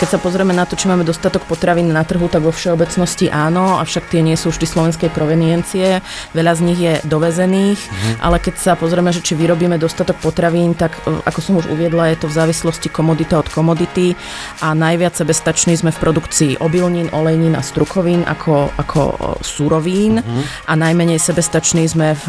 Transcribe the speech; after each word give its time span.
Keď 0.00 0.08
sa 0.08 0.18
pozrieme 0.18 0.56
na 0.56 0.64
to, 0.64 0.72
či 0.72 0.88
máme 0.88 1.04
dostatok 1.04 1.44
potravín 1.44 1.92
na 1.92 2.02
trhu, 2.02 2.24
tak 2.26 2.42
vo 2.42 2.50
všeobecnosti 2.50 3.28
áno, 3.28 3.76
avšak 3.76 4.08
tie 4.08 4.24
nie 4.24 4.34
sú 4.40 4.48
vždy 4.48 4.64
slovenskej 4.64 5.10
proveniencie. 5.12 6.00
Veľa 6.32 6.52
z 6.56 6.60
nich 6.64 6.80
je 6.80 6.94
dovezených, 7.04 7.78
mm. 7.78 8.14
ale 8.24 8.40
keď 8.40 8.54
sa 8.56 8.72
pozrieme, 8.72 9.12
že 9.12 9.20
či 9.20 9.36
vyrobíme 9.36 9.76
dostatok 9.76 10.16
potravín, 10.18 10.72
tak 10.72 10.96
e, 11.04 11.20
ako 11.22 11.38
som 11.44 11.54
už 11.60 11.68
uviedla, 11.68 12.08
je 12.08 12.24
to 12.24 12.26
v 12.26 12.34
závislosti 12.34 12.88
komodita 12.88 13.36
od 13.36 13.52
komodity 13.52 14.16
a 14.64 14.72
najviac 14.72 15.12
sebestační 15.12 15.76
sme 15.76 15.92
v 15.92 16.00
produkcii 16.00 16.52
obilnín, 16.64 17.12
olejnín 17.12 17.52
a 17.54 17.62
strukovín 17.62 18.24
ako, 18.24 18.72
ako 18.80 19.00
e, 19.06 19.14
surovín 19.44 20.24
mm. 20.24 20.66
a 20.66 20.72
najmenej 20.72 21.20
sebestační 21.20 21.84
sme 21.84 22.16
v 22.16 22.26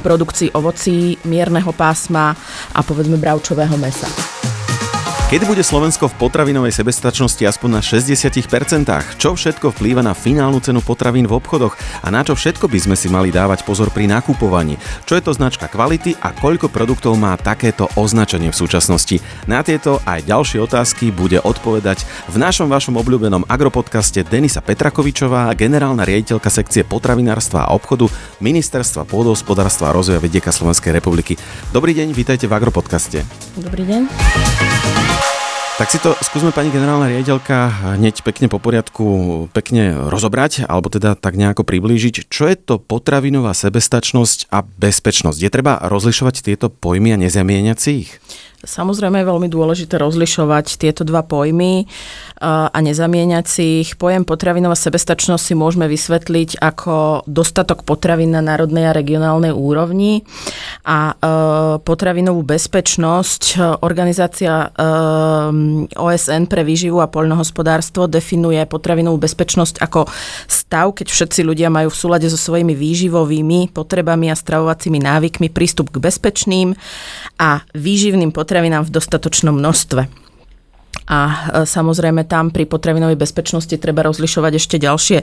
produkcii 0.00 0.54
ovocí, 0.56 1.20
mierneho 1.28 1.72
pásma 1.72 2.32
a 2.72 2.80
povedzme 2.80 3.20
bravčového 3.20 3.76
mesa. 3.76 4.08
Kedy 5.26 5.42
bude 5.42 5.66
Slovensko 5.66 6.06
v 6.06 6.22
potravinovej 6.22 6.70
sebestačnosti 6.70 7.42
aspoň 7.42 7.70
na 7.74 7.80
60%? 7.82 8.46
Čo 9.18 9.34
všetko 9.34 9.74
vplýva 9.74 9.98
na 9.98 10.14
finálnu 10.14 10.62
cenu 10.62 10.78
potravín 10.78 11.26
v 11.26 11.42
obchodoch 11.42 11.74
a 12.06 12.14
na 12.14 12.22
čo 12.22 12.38
všetko 12.38 12.70
by 12.70 12.78
sme 12.78 12.94
si 12.94 13.10
mali 13.10 13.34
dávať 13.34 13.66
pozor 13.66 13.90
pri 13.90 14.06
nakupovaní? 14.06 14.78
Čo 15.02 15.18
je 15.18 15.26
to 15.26 15.34
značka 15.34 15.66
kvality 15.66 16.14
a 16.22 16.30
koľko 16.30 16.70
produktov 16.70 17.18
má 17.18 17.34
takéto 17.34 17.90
označenie 17.98 18.54
v 18.54 18.60
súčasnosti? 18.62 19.18
Na 19.50 19.66
tieto 19.66 19.98
aj 20.06 20.30
ďalšie 20.30 20.62
otázky 20.62 21.10
bude 21.10 21.42
odpovedať 21.42 22.06
v 22.30 22.38
našom 22.38 22.70
vašom 22.70 22.94
obľúbenom 22.94 23.50
agropodcaste 23.50 24.22
Denisa 24.22 24.62
Petrakovičová, 24.62 25.50
generálna 25.58 26.06
riaditeľka 26.06 26.54
sekcie 26.54 26.86
potravinárstva 26.86 27.66
a 27.66 27.74
obchodu 27.74 28.06
Ministerstva 28.38 29.02
pôdohospodárstva 29.02 29.90
a 29.90 29.94
rozvoja 29.98 30.22
vidieka 30.22 30.54
Slovenskej 30.54 30.94
republiky. 30.94 31.34
Dobrý 31.74 31.98
deň, 31.98 32.14
vítajte 32.14 32.46
v 32.46 32.54
agropodcaste. 32.54 33.26
Dobrý 33.58 33.90
deň. 33.90 34.06
Tak 35.76 35.92
si 35.92 36.00
to 36.00 36.16
skúsme, 36.24 36.56
pani 36.56 36.72
generálna 36.72 37.04
riaditeľka, 37.04 37.92
hneď 38.00 38.24
pekne 38.24 38.48
po 38.48 38.56
poriadku, 38.56 39.04
pekne 39.52 40.08
rozobrať, 40.08 40.64
alebo 40.64 40.88
teda 40.88 41.12
tak 41.20 41.36
nejako 41.36 41.68
priblížiť. 41.68 42.32
Čo 42.32 42.48
je 42.48 42.56
to 42.56 42.80
potravinová 42.80 43.52
sebestačnosť 43.52 44.48
a 44.48 44.64
bezpečnosť? 44.64 45.36
Je 45.36 45.52
treba 45.52 45.76
rozlišovať 45.84 46.48
tieto 46.48 46.72
pojmy 46.72 47.12
a 47.12 47.20
nezamieňať 47.20 47.76
si 47.76 48.08
ich? 48.08 48.10
Samozrejme 48.66 49.22
je 49.22 49.30
veľmi 49.30 49.46
dôležité 49.46 49.94
rozlišovať 50.02 50.82
tieto 50.82 51.06
dva 51.06 51.22
pojmy 51.22 51.86
a 52.42 52.74
nezamieňať 52.74 53.46
si 53.46 53.86
ich. 53.86 53.94
Pojem 53.94 54.26
potravinová 54.26 54.74
sebestačnosť 54.74 55.40
si 55.40 55.54
môžeme 55.54 55.86
vysvetliť 55.86 56.58
ako 56.58 57.24
dostatok 57.30 57.86
potravín 57.86 58.34
na 58.34 58.42
národnej 58.42 58.90
a 58.90 58.92
regionálnej 58.92 59.54
úrovni 59.54 60.26
a 60.82 61.14
potravinovú 61.80 62.42
bezpečnosť 62.42 63.62
organizácia 63.86 64.74
OSN 65.94 66.50
pre 66.50 66.66
výživu 66.66 66.98
a 66.98 67.06
poľnohospodárstvo 67.06 68.10
definuje 68.10 68.58
potravinovú 68.66 69.22
bezpečnosť 69.22 69.78
ako 69.78 70.10
stav, 70.50 70.90
keď 70.98 71.06
všetci 71.14 71.40
ľudia 71.46 71.70
majú 71.70 71.94
v 71.94 72.00
súlade 72.02 72.26
so 72.26 72.36
svojimi 72.36 72.74
výživovými 72.74 73.70
potrebami 73.70 74.28
a 74.28 74.36
stravovacími 74.36 74.98
návykmi 74.98 75.54
prístup 75.54 75.94
k 75.94 76.02
bezpečným 76.02 76.74
a 77.38 77.62
výživným 77.70 78.34
potravinám 78.34 78.55
potravinám 78.56 78.88
v 78.88 78.94
dostatočnom 78.96 79.52
množstve. 79.52 80.08
A 81.12 81.18
e, 81.28 81.34
samozrejme 81.68 82.24
tam 82.24 82.48
pri 82.48 82.64
potravinovej 82.64 83.20
bezpečnosti 83.20 83.76
treba 83.76 84.00
rozlišovať 84.08 84.52
ešte 84.56 84.80
ďalšie 84.80 85.18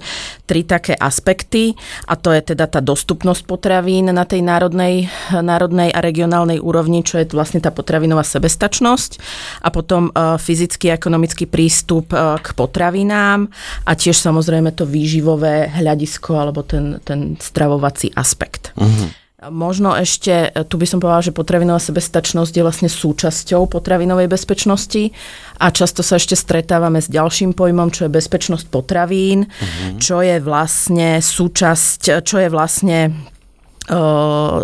tri 0.45 0.61
také 0.61 0.93
aspekty 0.93 1.73
a 2.05 2.13
to 2.13 2.29
je 2.29 2.53
teda 2.53 2.69
tá 2.69 2.77
dostupnosť 2.77 3.49
potravín 3.49 4.13
na 4.13 4.21
tej 4.21 4.45
národnej, 4.45 5.09
národnej 5.33 5.89
a 5.89 5.97
regionálnej 5.97 6.61
úrovni, 6.61 7.01
čo 7.01 7.17
je 7.17 7.25
vlastne 7.33 7.57
tá 7.57 7.73
potravinová 7.73 8.21
sebestačnosť 8.21 9.17
a 9.65 9.73
potom 9.73 10.13
e, 10.13 10.37
fyzický 10.37 10.93
a 10.93 11.01
ekonomický 11.01 11.49
prístup 11.49 12.13
e, 12.13 12.37
k 12.37 12.53
potravinám 12.53 13.49
a 13.81 13.91
tiež 13.97 14.13
samozrejme 14.13 14.77
to 14.77 14.85
výživové 14.85 15.73
hľadisko 15.73 16.37
alebo 16.37 16.61
ten, 16.61 17.01
ten 17.01 17.33
stravovací 17.41 18.13
aspekt. 18.13 18.77
Uh-huh. 18.77 19.22
Možno 19.51 19.91
ešte, 19.97 20.53
tu 20.71 20.79
by 20.79 20.85
som 20.87 21.03
povedala, 21.03 21.25
že 21.25 21.35
potravinová 21.35 21.81
sebestačnosť 21.81 22.53
je 22.55 22.63
vlastne 22.63 22.89
súčasťou 22.91 23.67
potravinovej 23.67 24.31
bezpečnosti 24.31 25.11
a 25.59 25.67
často 25.73 25.99
sa 25.99 26.15
ešte 26.15 26.37
stretávame 26.37 27.03
s 27.03 27.11
ďalším 27.11 27.51
pojmom, 27.51 27.91
čo 27.91 28.07
je 28.07 28.15
bezpečnosť 28.15 28.71
potravín, 28.71 29.49
uh-huh. 29.49 29.99
čo 29.99 30.23
je 30.23 30.39
vlastne 30.39 31.19
súčasť, 31.19 32.23
čo 32.23 32.35
je 32.39 32.47
vlastne 32.47 33.11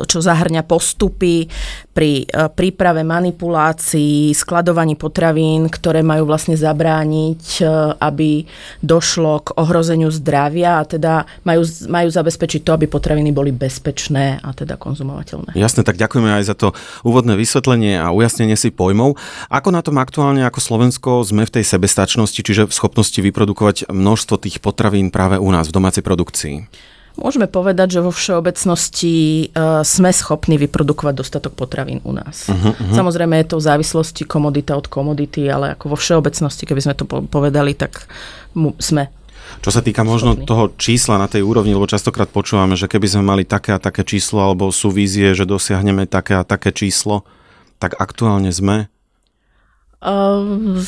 čo 0.05 0.17
zahrňa 0.23 0.63
postupy 0.63 1.51
pri 1.91 2.23
príprave 2.55 3.03
manipulácií, 3.03 4.31
skladovaní 4.31 4.95
potravín, 4.95 5.67
ktoré 5.67 5.99
majú 5.99 6.23
vlastne 6.23 6.55
zabrániť, 6.55 7.59
aby 7.99 8.47
došlo 8.79 9.43
k 9.43 9.59
ohrozeniu 9.59 10.07
zdravia 10.07 10.79
a 10.79 10.87
teda 10.87 11.27
majú, 11.43 11.67
majú 11.91 12.07
zabezpečiť 12.07 12.63
to, 12.63 12.71
aby 12.71 12.87
potraviny 12.87 13.35
boli 13.35 13.51
bezpečné 13.51 14.39
a 14.39 14.55
teda 14.55 14.79
konzumovateľné. 14.79 15.59
Jasne, 15.59 15.83
tak 15.83 15.99
ďakujeme 15.99 16.39
aj 16.39 16.43
za 16.47 16.55
to 16.55 16.71
úvodné 17.03 17.35
vysvetlenie 17.35 17.99
a 17.99 18.15
ujasnenie 18.15 18.55
si 18.55 18.71
pojmov. 18.71 19.19
Ako 19.51 19.75
na 19.75 19.83
tom 19.83 19.99
aktuálne 19.99 20.47
ako 20.47 20.63
Slovensko 20.63 21.27
sme 21.27 21.43
v 21.43 21.59
tej 21.59 21.67
sebestačnosti, 21.67 22.39
čiže 22.39 22.71
v 22.71 22.71
schopnosti 22.71 23.19
vyprodukovať 23.19 23.91
množstvo 23.91 24.39
tých 24.39 24.63
potravín 24.63 25.11
práve 25.11 25.35
u 25.35 25.51
nás 25.51 25.67
v 25.67 25.75
domácej 25.75 26.07
produkcii? 26.07 26.87
Môžeme 27.19 27.51
povedať, 27.51 27.99
že 27.99 28.05
vo 28.05 28.15
všeobecnosti 28.15 29.51
uh, 29.51 29.83
sme 29.83 30.15
schopní 30.15 30.55
vyprodukovať 30.55 31.13
dostatok 31.19 31.53
potravín 31.53 31.99
u 32.07 32.15
nás. 32.15 32.47
Uh-huh, 32.47 32.71
uh-huh. 32.71 32.95
Samozrejme 32.95 33.35
je 33.43 33.47
to 33.51 33.59
v 33.59 33.67
závislosti 33.67 34.23
komodita 34.23 34.79
od 34.79 34.87
komodity, 34.87 35.51
ale 35.51 35.75
ako 35.75 35.93
vo 35.93 35.97
všeobecnosti, 35.99 36.63
keby 36.63 36.79
sme 36.79 36.95
to 36.95 37.03
povedali, 37.07 37.75
tak 37.75 38.07
mu, 38.55 38.71
sme 38.79 39.11
čo 39.59 39.73
sa 39.73 39.81
týka 39.81 40.05
možno 40.05 40.37
toho 40.37 40.71
čísla 40.77 41.17
na 41.17 41.25
tej 41.25 41.41
úrovni, 41.41 41.73
lebo 41.73 41.89
častokrát 41.89 42.29
počúvame, 42.29 42.77
že 42.77 42.85
keby 42.85 43.07
sme 43.09 43.23
mali 43.25 43.43
také 43.43 43.73
a 43.73 43.81
také 43.81 44.05
číslo, 44.05 44.45
alebo 44.45 44.69
sú 44.69 44.93
vízie, 44.93 45.33
že 45.33 45.49
dosiahneme 45.49 46.05
také 46.05 46.37
a 46.37 46.45
také 46.45 46.69
číslo, 46.69 47.25
tak 47.81 47.97
aktuálne 47.97 48.53
sme? 48.53 48.87
Uh, 49.99 50.79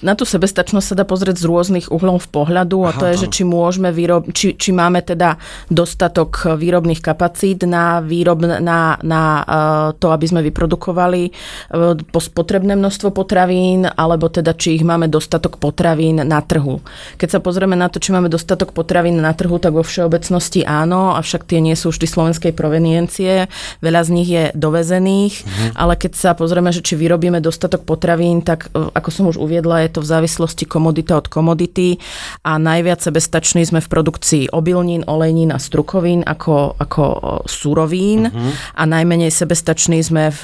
na 0.00 0.16
tú 0.16 0.24
sebestačnosť 0.24 0.86
sa 0.92 0.98
dá 0.98 1.04
pozrieť 1.04 1.40
z 1.40 1.48
rôznych 1.48 1.86
uhlov 1.92 2.24
v 2.24 2.28
pohľadu 2.32 2.88
a 2.88 2.90
Aha, 2.92 2.98
to 3.00 3.04
je, 3.12 3.16
že 3.26 3.28
či 3.28 3.42
môžeme 3.44 3.92
výrob, 3.92 4.32
či, 4.32 4.56
či 4.56 4.72
máme 4.72 5.04
teda 5.04 5.36
dostatok 5.68 6.56
výrobných 6.56 7.04
kapacít 7.04 7.68
na, 7.68 8.00
výrob, 8.00 8.40
na, 8.40 8.96
na 9.00 9.22
uh, 9.44 9.88
to, 9.96 10.08
aby 10.12 10.26
sme 10.26 10.40
vyprodukovali 10.48 11.30
uh, 11.30 11.96
potrebné 12.32 12.74
množstvo 12.80 13.12
potravín, 13.12 13.84
alebo 13.84 14.32
teda 14.32 14.56
či 14.56 14.80
ich 14.80 14.84
máme 14.84 15.06
dostatok 15.12 15.60
potravín 15.60 16.24
na 16.24 16.40
trhu. 16.40 16.80
Keď 17.20 17.28
sa 17.36 17.40
pozrieme 17.44 17.76
na 17.76 17.92
to, 17.92 18.00
či 18.00 18.16
máme 18.16 18.32
dostatok 18.32 18.72
potravín 18.72 19.20
na 19.20 19.36
trhu, 19.36 19.60
tak 19.60 19.76
vo 19.76 19.84
všeobecnosti 19.84 20.64
áno, 20.64 21.12
avšak 21.16 21.44
tie 21.44 21.60
nie 21.60 21.76
sú 21.76 21.92
vždy 21.92 22.06
slovenskej 22.08 22.52
proveniencie. 22.56 23.52
Veľa 23.84 24.00
z 24.06 24.10
nich 24.16 24.28
je 24.32 24.44
dovezených, 24.56 25.34
mhm. 25.44 25.66
ale 25.76 25.94
keď 26.00 26.12
sa 26.16 26.30
pozrieme, 26.32 26.72
že 26.72 26.80
či 26.80 26.96
vyrobíme 26.96 27.42
dostatok 27.44 27.84
potravín, 27.84 28.40
tak 28.40 28.72
ako 28.72 29.08
som 29.12 29.24
už 29.28 29.36
uviedla, 29.36 29.84
je 29.84 29.89
je 29.90 29.98
to 29.98 30.06
v 30.06 30.10
závislosti 30.14 30.64
komodita 30.70 31.18
od 31.18 31.26
komodity 31.26 31.98
a 32.46 32.62
najviac 32.62 33.02
sebestační 33.02 33.66
sme 33.66 33.82
v 33.82 33.90
produkcii 33.90 34.54
obilnín, 34.54 35.02
olejnín 35.10 35.50
a 35.50 35.58
strukovín 35.58 36.22
ako, 36.22 36.78
ako 36.78 37.04
surovín 37.50 38.30
uh-huh. 38.30 38.50
a 38.78 38.82
najmenej 38.86 39.34
sebestační 39.34 39.98
sme 40.06 40.30
v 40.30 40.42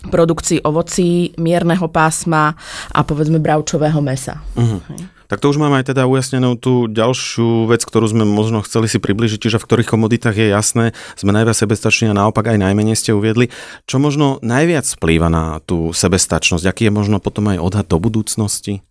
produkcii 0.00 0.62
ovocí, 0.64 1.34
mierneho 1.36 1.90
pásma 1.90 2.54
a 2.94 3.00
povedzme 3.04 3.42
bravčového 3.42 4.00
mesa. 4.00 4.38
Uh-huh. 4.56 5.19
Tak 5.30 5.38
to 5.38 5.54
už 5.54 5.62
máme 5.62 5.78
aj 5.78 5.94
teda 5.94 6.10
ujasnenú 6.10 6.58
tú 6.58 6.90
ďalšiu 6.90 7.70
vec, 7.70 7.86
ktorú 7.86 8.10
sme 8.10 8.26
možno 8.26 8.66
chceli 8.66 8.90
si 8.90 8.98
približiť, 8.98 9.38
čiže 9.38 9.62
v 9.62 9.66
ktorých 9.70 9.90
komoditách 9.94 10.34
je 10.34 10.50
jasné, 10.50 10.84
sme 11.14 11.30
najviac 11.30 11.54
sebestační 11.54 12.10
a 12.10 12.18
naopak 12.18 12.50
aj 12.50 12.58
najmenej 12.58 12.98
ste 12.98 13.14
uviedli. 13.14 13.46
Čo 13.86 14.02
možno 14.02 14.42
najviac 14.42 14.90
vplýva 14.98 15.30
na 15.30 15.62
tú 15.62 15.94
sebestačnosť? 15.94 16.66
Aký 16.66 16.90
je 16.90 16.96
možno 16.98 17.22
potom 17.22 17.46
aj 17.46 17.62
odhad 17.62 17.86
do 17.86 18.02
budúcnosti? 18.02 18.82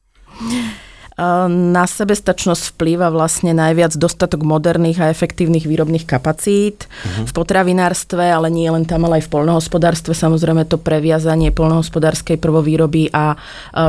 Na 1.50 1.84
sebestačnosť 1.84 2.80
vplýva 2.80 3.12
vlastne 3.12 3.52
najviac 3.52 3.92
dostatok 4.00 4.48
moderných 4.48 5.04
a 5.04 5.12
efektívnych 5.12 5.68
výrobných 5.68 6.08
kapacít 6.08 6.88
uh-huh. 6.88 7.28
v 7.28 7.32
potravinárstve, 7.36 8.24
ale 8.24 8.48
nie 8.48 8.72
len 8.72 8.88
tam, 8.88 9.04
ale 9.04 9.20
aj 9.20 9.28
v 9.28 9.34
polnohospodárstve. 9.36 10.16
Samozrejme 10.16 10.64
to 10.72 10.80
previazanie 10.80 11.52
polnohospodárskej 11.52 12.40
prvovýroby 12.40 13.12
a 13.12 13.36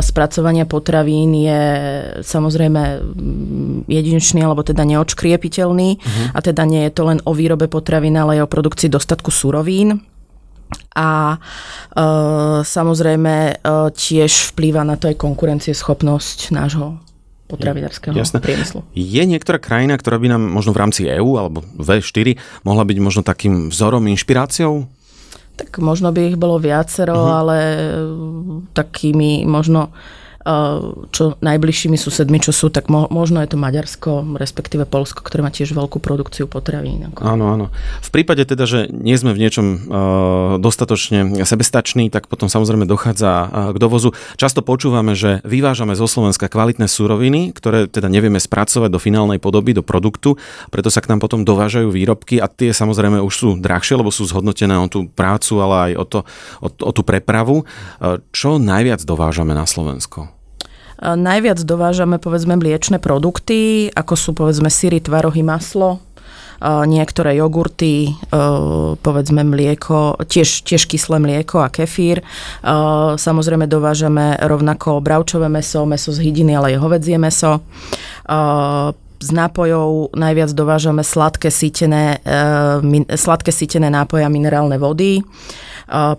spracovania 0.02 0.66
potravín 0.66 1.30
je 1.38 1.62
samozrejme 2.26 2.82
mm, 2.98 3.86
jedinečný 3.86 4.42
alebo 4.42 4.66
teda 4.66 4.82
neočkriepiteľný 4.82 5.90
uh-huh. 6.02 6.34
a 6.34 6.38
teda 6.42 6.66
nie 6.66 6.82
je 6.90 6.92
to 6.98 7.06
len 7.06 7.22
o 7.22 7.30
výrobe 7.30 7.70
potravín, 7.70 8.18
ale 8.18 8.42
aj 8.42 8.50
o 8.50 8.52
produkcii 8.52 8.90
dostatku 8.90 9.30
surovín 9.30 10.02
a 10.98 11.34
e, 11.34 11.38
samozrejme 12.66 13.34
e, 13.50 13.54
tiež 13.94 14.54
vplýva 14.54 14.82
na 14.82 14.98
to 14.98 15.10
aj 15.10 15.18
konkurencieschopnosť 15.18 16.50
nášho 16.54 17.09
potravinárskeho 17.50 18.14
priemyslu. 18.14 18.86
Je 18.94 19.22
niektorá 19.26 19.58
krajina, 19.58 19.98
ktorá 19.98 20.22
by 20.22 20.38
nám 20.38 20.42
možno 20.46 20.70
v 20.70 20.80
rámci 20.80 21.10
EÚ 21.10 21.36
alebo 21.36 21.66
V4 21.76 22.38
mohla 22.62 22.86
byť 22.86 22.98
možno 23.02 23.22
takým 23.26 23.68
vzorom, 23.68 24.06
inšpiráciou? 24.06 24.86
Tak 25.58 25.76
možno 25.82 26.14
by 26.14 26.32
ich 26.32 26.38
bolo 26.40 26.56
viacero, 26.56 27.12
uh-huh. 27.12 27.38
ale 27.44 27.58
takými 28.72 29.44
možno 29.44 29.92
čo 31.12 31.36
najbližšími 31.44 32.00
susedmi, 32.00 32.40
čo 32.40 32.56
sú, 32.56 32.72
tak 32.72 32.88
mo- 32.88 33.12
možno 33.12 33.44
je 33.44 33.52
to 33.52 33.60
Maďarsko, 33.60 34.24
respektíve 34.40 34.88
Polsko, 34.88 35.20
ktoré 35.20 35.44
má 35.44 35.52
tiež 35.52 35.76
veľkú 35.76 36.00
produkciu 36.00 36.48
potravín. 36.48 37.12
Áno, 37.20 37.44
áno. 37.52 37.68
V 38.00 38.08
prípade 38.08 38.48
teda, 38.48 38.64
že 38.64 38.88
nie 38.88 39.20
sme 39.20 39.36
v 39.36 39.40
niečom 39.44 39.66
uh, 39.68 39.78
dostatočne 40.56 41.44
sebestační, 41.44 42.08
tak 42.08 42.24
potom 42.32 42.48
samozrejme 42.48 42.88
dochádza 42.88 43.30
uh, 43.30 43.48
k 43.76 43.78
dovozu. 43.78 44.16
Často 44.40 44.64
počúvame, 44.64 45.12
že 45.12 45.44
vyvážame 45.44 45.92
zo 45.92 46.08
Slovenska 46.08 46.48
kvalitné 46.48 46.88
suroviny, 46.88 47.52
ktoré 47.52 47.84
teda 47.84 48.08
nevieme 48.08 48.40
spracovať 48.40 48.88
do 48.88 48.96
finálnej 48.96 49.36
podoby, 49.36 49.76
do 49.76 49.84
produktu, 49.84 50.40
preto 50.72 50.88
sa 50.88 51.04
k 51.04 51.12
nám 51.12 51.20
potom 51.20 51.44
dovážajú 51.44 51.92
výrobky 51.92 52.40
a 52.40 52.48
tie 52.48 52.72
samozrejme 52.72 53.20
už 53.20 53.34
sú 53.36 53.48
drahšie, 53.60 54.00
lebo 54.00 54.08
sú 54.08 54.24
zhodnotené 54.24 54.72
o 54.80 54.88
tú 54.88 55.04
prácu, 55.12 55.60
ale 55.60 55.92
aj 55.92 55.92
o, 56.00 56.04
to, 56.08 56.18
o, 56.64 56.68
o 56.72 56.90
tú 56.96 57.04
prepravu. 57.04 57.68
Čo 58.32 58.56
najviac 58.56 59.04
dovážame 59.04 59.52
na 59.52 59.68
Slovensko? 59.68 60.39
Najviac 61.00 61.58
dovážame 61.64 62.20
povedzme 62.20 62.60
mliečne 62.60 63.00
produkty, 63.00 63.88
ako 63.88 64.14
sú 64.16 64.30
povedzme 64.36 64.68
syry, 64.68 65.00
tvarohy, 65.00 65.40
maslo, 65.40 66.04
niektoré 66.60 67.40
jogurty, 67.40 68.12
povedzme 69.00 69.40
mlieko, 69.48 70.20
tiež, 70.28 70.60
tiež 70.60 70.84
kyslé 70.84 71.16
mlieko 71.16 71.64
a 71.64 71.72
kefír. 71.72 72.20
Samozrejme 73.16 73.64
dovážame 73.64 74.36
rovnako 74.44 75.00
bravčové 75.00 75.48
meso, 75.48 75.88
meso 75.88 76.12
z 76.12 76.20
hydiny, 76.20 76.52
ale 76.52 76.76
je 76.76 76.78
hovedzie 76.84 77.16
meso. 77.16 77.64
Z 79.20 79.30
nápojov 79.32 80.12
najviac 80.16 80.52
dovážame 80.52 81.00
sladké 81.00 81.48
sítené, 81.48 82.20
sladké 83.16 83.52
sítené 83.56 83.88
nápoje 83.88 84.24
a 84.24 84.28
minerálne 84.28 84.76
vody. 84.76 85.24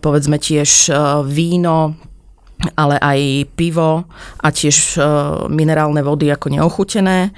Povedzme 0.02 0.42
tiež 0.42 0.90
víno, 1.30 1.94
ale 2.78 2.96
aj 3.02 3.20
pivo 3.58 4.06
a 4.42 4.48
tiež 4.50 4.98
e, 4.98 5.00
minerálne 5.50 6.02
vody 6.06 6.30
ako 6.30 6.54
neochutené. 6.54 7.30
E, 7.30 7.32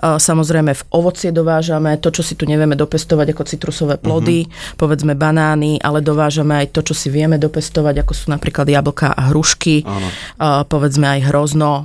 samozrejme 0.00 0.72
v 0.72 0.86
ovocie 0.94 1.30
dovážame 1.30 2.00
to, 2.00 2.08
čo 2.12 2.24
si 2.24 2.34
tu 2.36 2.48
nevieme 2.48 2.76
dopestovať 2.76 3.36
ako 3.36 3.42
citrusové 3.44 3.96
plody, 4.00 4.44
uh-huh. 4.44 4.76
povedzme 4.80 5.12
banány, 5.16 5.80
ale 5.80 6.00
dovážame 6.00 6.64
aj 6.64 6.72
to, 6.72 6.80
čo 6.80 6.94
si 6.96 7.08
vieme 7.12 7.36
dopestovať, 7.36 8.04
ako 8.04 8.12
sú 8.16 8.26
napríklad 8.32 8.68
jablka 8.68 9.12
a 9.12 9.32
hrušky, 9.32 9.84
uh, 9.84 10.64
povedzme 10.64 11.06
aj 11.18 11.20
hrozno, 11.28 11.84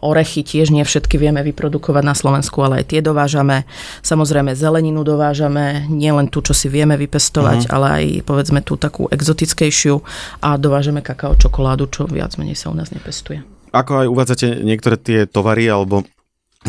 orechy 0.00 0.46
tiež 0.46 0.70
nie 0.70 0.82
všetky 0.86 1.18
vieme 1.18 1.44
vyprodukovať 1.44 2.04
na 2.06 2.14
Slovensku, 2.16 2.62
ale 2.62 2.82
aj 2.82 2.94
tie 2.94 3.00
dovážame. 3.04 3.68
Samozrejme 4.00 4.56
zeleninu 4.56 5.02
dovážame, 5.02 5.86
nielen 5.90 6.30
tú, 6.30 6.40
čo 6.40 6.56
si 6.56 6.70
vieme 6.70 6.94
vypestovať, 6.94 7.66
uh-huh. 7.66 7.74
ale 7.74 7.86
aj 7.90 8.04
povedzme 8.24 8.60
tú 8.62 8.78
takú 8.80 9.10
exotickejšiu 9.10 10.00
a 10.40 10.56
dovážame 10.56 11.04
kakao, 11.04 11.36
čokoládu, 11.36 11.90
čo 11.90 12.08
viac 12.08 12.38
menej 12.40 12.56
sa 12.56 12.70
u 12.70 12.74
nás 12.74 12.94
nepestuje. 12.94 13.42
Ako 13.74 14.06
aj 14.06 14.08
uvádzate 14.10 14.46
niektoré 14.62 14.94
tie 14.94 15.18
tovary 15.26 15.66
alebo 15.66 16.06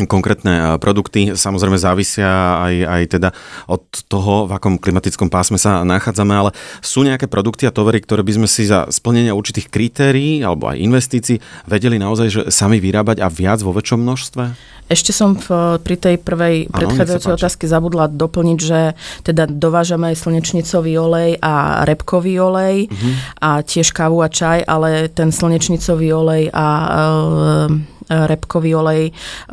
konkrétne 0.04 0.76
produkty 0.76 1.32
samozrejme 1.32 1.80
závisia 1.80 2.60
aj, 2.60 2.74
aj 2.84 3.02
teda 3.16 3.28
od 3.64 3.80
toho, 4.12 4.44
v 4.44 4.52
akom 4.52 4.76
klimatickom 4.76 5.32
pásme 5.32 5.56
sa 5.56 5.80
nachádzame, 5.88 6.36
ale 6.36 6.50
sú 6.84 7.00
nejaké 7.00 7.24
produkty 7.24 7.64
a 7.64 7.72
tovary, 7.72 8.04
ktoré 8.04 8.20
by 8.20 8.36
sme 8.36 8.48
si 8.50 8.68
za 8.68 8.84
splnenia 8.92 9.32
určitých 9.32 9.72
kritérií 9.72 10.44
alebo 10.44 10.68
aj 10.68 10.76
investícií 10.76 11.40
vedeli 11.64 11.96
naozaj 11.96 12.28
že 12.28 12.42
sami 12.52 12.76
vyrábať 12.76 13.24
a 13.24 13.32
viac 13.32 13.64
vo 13.64 13.72
väčšom 13.72 14.04
množstve? 14.04 14.44
Ešte 14.86 15.10
som 15.10 15.34
v, 15.34 15.80
pri 15.82 15.96
tej 15.98 16.16
prvej 16.22 16.70
predchádzajúcej 16.70 17.34
otázke 17.34 17.64
zabudla 17.66 18.06
doplniť, 18.06 18.58
že 18.62 18.94
teda 19.26 19.50
dovážame 19.50 20.14
aj 20.14 20.22
slnečnicový 20.22 20.94
olej 20.94 21.30
a 21.42 21.82
repkový 21.82 22.38
olej 22.38 22.86
uh-huh. 22.86 23.12
a 23.42 23.50
tiež 23.66 23.90
kávu 23.90 24.22
a 24.22 24.30
čaj, 24.30 24.62
ale 24.62 25.10
ten 25.10 25.34
slnečnicový 25.34 26.14
olej 26.14 26.54
a 26.54 26.66
e, 26.70 27.95
repkový 28.08 28.78
olej 28.78 29.02
e, 29.10 29.12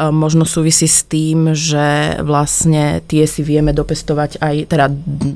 možno 0.10 0.46
súvisí 0.46 0.86
s 0.86 1.06
tým, 1.06 1.58
že 1.58 2.18
vlastne 2.22 3.02
tie 3.06 3.26
si 3.26 3.42
vieme 3.42 3.74
dopestovať 3.74 4.38
aj, 4.42 4.56
teda 4.70 4.86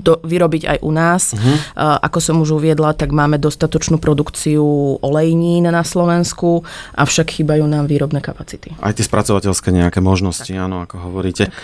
do, 0.06 0.22
vyrobiť 0.22 0.64
aj 0.66 0.78
u 0.82 0.92
nás. 0.94 1.34
Uh-huh. 1.34 1.58
Ako 1.78 2.20
som 2.22 2.42
už 2.42 2.62
uviedla, 2.62 2.94
tak 2.94 3.14
máme 3.14 3.42
dostatočnú 3.42 3.98
produkciu 3.98 4.64
olejnín 5.02 5.70
na 5.70 5.82
Slovensku, 5.82 6.64
avšak 6.94 7.42
chýbajú 7.42 7.66
nám 7.66 7.90
výrobné 7.90 8.22
kapacity. 8.22 8.74
Aj 8.82 8.94
tie 8.94 9.06
spracovateľské 9.06 9.74
nejaké 9.74 10.00
možnosti, 10.00 10.50
tak. 10.50 10.62
áno, 10.62 10.86
ako 10.86 11.12
hovoríte. 11.12 11.50
Tak. 11.50 11.56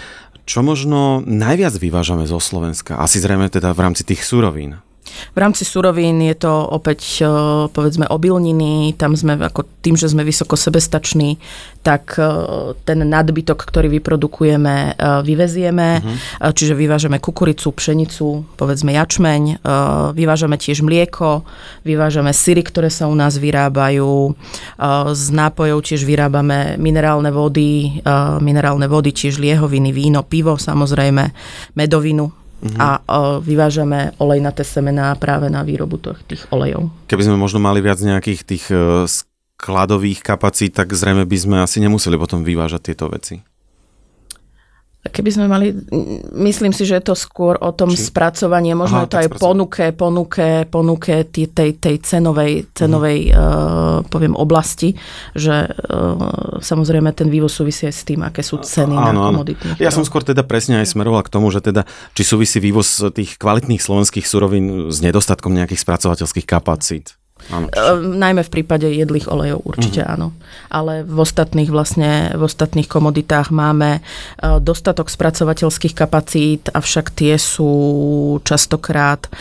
Čo 0.43 0.59
možno 0.59 1.23
najviac 1.23 1.71
vyvážame 1.79 2.27
zo 2.27 2.35
Slovenska? 2.35 2.99
Asi 2.99 3.23
zrejme 3.23 3.47
teda 3.47 3.71
v 3.71 3.79
rámci 3.79 4.03
tých 4.03 4.27
surovín. 4.27 4.83
V 5.33 5.37
rámci 5.37 5.65
surovín 5.65 6.21
je 6.21 6.35
to 6.37 6.51
opäť 6.51 7.25
povedzme 7.73 8.07
obilniny, 8.07 8.95
tam 8.97 9.17
sme 9.17 9.35
ako 9.35 9.65
tým, 9.83 9.97
že 9.97 10.09
sme 10.09 10.23
vysoko 10.23 10.55
sebestační, 10.55 11.37
tak 11.83 12.15
ten 12.87 12.99
nadbytok, 13.03 13.59
ktorý 13.59 13.91
vyprodukujeme, 13.99 14.95
vyvezieme, 15.25 15.89
uh-huh. 15.99 16.53
čiže 16.55 16.77
vyvážame 16.77 17.19
kukuricu, 17.19 17.73
pšenicu, 17.75 18.55
povedzme 18.55 18.95
jačmeň, 18.95 19.65
vyvážame 20.15 20.55
tiež 20.55 20.85
mlieko, 20.85 21.43
vyvážame 21.83 22.31
syry, 22.31 22.63
ktoré 22.63 22.87
sa 22.87 23.09
u 23.09 23.15
nás 23.17 23.35
vyrábajú, 23.35 24.37
z 25.11 25.25
nápojov 25.33 25.83
tiež 25.83 26.07
vyrábame 26.07 26.79
minerálne 26.79 27.33
vody, 27.33 28.01
minerálne 28.39 28.87
vody, 28.87 29.11
tiež 29.11 29.41
liehoviny, 29.41 29.91
víno, 29.91 30.23
pivo 30.23 30.55
samozrejme, 30.55 31.33
medovinu, 31.75 32.42
uh-huh. 32.63 32.79
a 32.79 32.89
o, 33.03 33.43
vyvážame 33.43 34.15
olejnaté 34.17 34.63
semená 34.63 35.11
práve 35.19 35.51
na 35.51 35.61
výrobu 35.61 35.99
tých 36.25 36.47
olejov. 36.49 36.89
Keby 37.11 37.27
sme 37.27 37.37
možno 37.37 37.59
mali 37.59 37.83
viac 37.83 37.99
nejakých 37.99 38.41
tých 38.47 38.65
e, 38.71 39.05
skladových 39.05 40.23
kapacít, 40.23 40.75
tak 40.75 40.91
zrejme 40.95 41.27
by 41.27 41.37
sme 41.37 41.55
asi 41.59 41.83
nemuseli 41.83 42.15
potom 42.15 42.41
vyvážať 42.41 42.91
tieto 42.91 43.11
veci. 43.11 43.43
Keby 45.03 45.29
sme 45.35 45.51
mali, 45.51 45.75
myslím 46.31 46.71
si, 46.71 46.87
že 46.87 46.95
je 46.95 47.11
to 47.11 47.15
skôr 47.15 47.59
o 47.59 47.75
tom 47.75 47.91
Či? 47.91 48.07
spracovaní, 48.07 48.71
možno 48.71 49.03
Aha, 49.03 49.11
to 49.11 49.19
aj 49.19 49.35
ponuke, 49.35 49.91
ponuke, 49.91 50.63
ponuke 50.71 51.27
tej, 51.27 51.51
tej, 51.51 51.75
tej 51.75 51.95
cenovej, 51.99 52.71
cenovej 52.71 53.35
uh, 53.35 53.99
poviem, 54.07 54.31
oblasti, 54.31 54.95
že 55.35 55.67
uh, 55.67 56.55
samozrejme 56.63 57.11
ten 57.11 57.27
vývoz 57.27 57.51
súvisí 57.51 57.83
aj 57.83 57.95
s 57.99 58.03
tým, 58.07 58.23
aké 58.23 58.47
sú 58.47 58.63
ceny 58.63 58.95
áno, 58.95 59.03
na 59.03 59.11
komodity. 59.27 59.75
Ja 59.75 59.91
som 59.91 60.07
skôr 60.07 60.23
teda 60.23 60.39
presne 60.47 60.79
aj 60.79 60.95
smeroval 60.95 61.27
k 61.27 61.35
tomu, 61.35 61.51
že 61.51 61.59
teda, 61.59 61.83
či 62.15 62.23
súvisí 62.23 62.63
vývoz 62.63 63.11
tých 63.11 63.35
kvalitných 63.35 63.83
slovenských 63.83 64.23
surovín 64.23 64.87
s 64.87 65.03
nedostatkom 65.03 65.51
nejakých 65.51 65.83
spracovateľských 65.83 66.47
kapacít. 66.47 67.19
Áno. 67.51 67.67
Ehm, 67.67 68.15
najmä 68.15 68.45
v 68.47 68.53
prípade 68.53 68.87
jedlých 68.87 69.27
olejov 69.27 69.65
určite 69.67 69.99
uh-huh. 70.05 70.13
áno. 70.15 70.27
Ale 70.71 71.03
v 71.03 71.17
ostatných 71.19 71.67
vlastne, 71.67 72.31
v 72.31 72.43
ostatných 72.45 72.87
komoditách 72.87 73.51
máme 73.51 73.99
e, 73.99 74.01
dostatok 74.63 75.11
spracovateľských 75.11 75.97
kapacít, 75.97 76.71
avšak 76.71 77.11
tie 77.11 77.35
sú 77.35 77.71
častokrát, 78.47 79.27
e, 79.27 79.31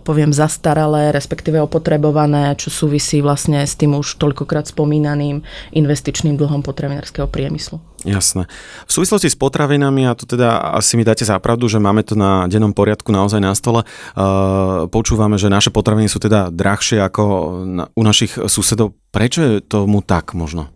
poviem, 0.00 0.32
zastaralé, 0.32 1.12
respektíve 1.12 1.60
opotrebované, 1.60 2.56
čo 2.56 2.72
súvisí 2.72 3.20
vlastne 3.20 3.60
s 3.66 3.76
tým 3.76 3.98
už 3.98 4.16
toľkokrát 4.16 4.70
spomínaným 4.70 5.44
investičným 5.76 6.40
dlhom 6.40 6.64
potravinárskeho 6.64 7.28
priemyslu. 7.28 7.82
Jasné. 8.06 8.46
V 8.86 8.92
súvislosti 8.94 9.26
s 9.26 9.34
potravinami, 9.34 10.06
a 10.06 10.14
to 10.14 10.22
teda 10.22 10.70
asi 10.78 10.94
mi 10.94 11.02
dáte 11.02 11.26
zápravdu, 11.26 11.66
že 11.66 11.82
máme 11.82 12.06
to 12.06 12.14
na 12.14 12.46
dennom 12.46 12.70
poriadku 12.70 13.10
naozaj 13.10 13.42
na 13.42 13.50
stole, 13.58 13.82
uh, 13.82 14.86
počúvame, 14.86 15.34
že 15.34 15.50
naše 15.50 15.74
potraviny 15.74 16.06
sú 16.06 16.22
teda 16.22 16.54
drahšie 16.54 17.02
ako 17.02 17.17
na, 17.64 17.90
u 17.92 18.02
našich 18.06 18.36
susedov. 18.36 18.94
Prečo 19.10 19.40
je 19.42 19.52
tomu 19.64 20.04
tak 20.04 20.32
možno? 20.34 20.70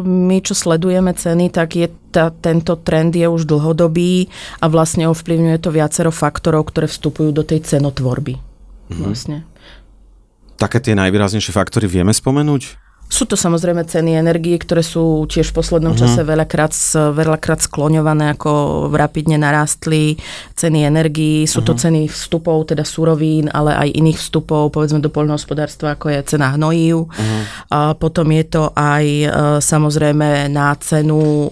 my, 0.00 0.40
čo 0.40 0.56
sledujeme 0.56 1.12
ceny, 1.12 1.52
tak 1.52 1.76
je 1.76 1.92
tá, 2.08 2.32
tento 2.32 2.80
trend 2.80 3.12
je 3.12 3.28
už 3.28 3.44
dlhodobý 3.44 4.32
a 4.56 4.72
vlastne 4.72 5.04
ovplyvňuje 5.12 5.58
to 5.60 5.68
viacero 5.68 6.08
faktorov, 6.08 6.72
ktoré 6.72 6.88
vstupujú 6.88 7.28
do 7.28 7.44
tej 7.44 7.68
cenotvorby. 7.68 8.40
Mhm. 8.88 9.02
Vlastne. 9.04 9.44
Také 10.56 10.80
tie 10.80 10.96
najvýraznejšie 10.96 11.56
faktory 11.56 11.88
vieme 11.88 12.12
spomenúť? 12.12 12.76
Sú 13.10 13.26
to 13.26 13.34
samozrejme 13.34 13.82
ceny 13.82 14.14
energii, 14.14 14.54
ktoré 14.54 14.86
sú 14.86 15.26
tiež 15.26 15.50
v 15.50 15.58
poslednom 15.58 15.98
uh-huh. 15.98 16.06
čase 16.06 16.22
veľakrát, 16.22 16.70
veľakrát 17.10 17.58
skloňované, 17.58 18.38
ako 18.38 18.86
rapidne 18.94 19.34
narástli 19.34 20.14
ceny 20.54 20.86
energii. 20.86 21.42
Sú 21.50 21.58
uh-huh. 21.58 21.66
to 21.66 21.72
mhm. 21.74 21.80
ceny 21.82 22.00
vstupov, 22.06 22.70
teda 22.70 22.86
surovín, 22.86 23.50
ale 23.50 23.74
aj 23.74 23.98
iných 23.98 24.18
vstupov, 24.22 24.70
povedzme 24.70 25.02
do 25.02 25.10
poľnohospodárstva, 25.10 25.98
ako 25.98 26.06
je 26.14 26.18
cena 26.22 26.54
hnojív. 26.54 27.10
Uh-huh. 27.10 27.42
A 27.74 27.98
potom 27.98 28.30
je 28.30 28.44
to 28.46 28.70
aj 28.78 29.04
e, 29.04 29.26
samozrejme 29.58 30.46
na 30.46 30.70
cenu 30.78 31.50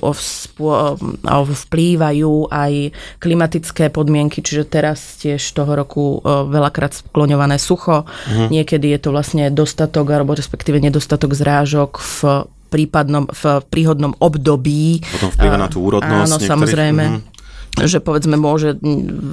vplývajú 1.59 2.55
aj 2.55 2.73
klimatické 3.19 3.91
podmienky, 3.91 4.47
čiže 4.47 4.63
teraz 4.63 5.19
tiež 5.19 5.43
toho 5.43 5.75
roku 5.75 6.23
e, 6.23 6.31
veľakrát 6.47 6.95
skloňované 6.95 7.59
sucho. 7.59 8.07
Uh-huh. 8.07 8.47
Niekedy 8.47 8.95
je 8.95 9.01
to 9.03 9.11
vlastne 9.11 9.51
dostatok, 9.51 10.07
alebo 10.15 10.39
respektíve 10.39 10.79
nedostatok 10.79 11.35
zra 11.35 11.48
zrážok 11.49 11.97
v 11.97 12.21
prípadnom, 12.69 13.25
v 13.25 13.45
príhodnom 13.73 14.13
období. 14.21 15.01
Potom 15.01 15.33
vplyva 15.33 15.57
na 15.57 15.73
tú 15.73 15.81
úrodnosť. 15.81 16.29
Áno, 16.29 16.37
samozrejme. 16.37 17.05
Mm-hmm. 17.09 17.38
Že 17.79 18.03
povedzme 18.03 18.35
môže 18.35 18.79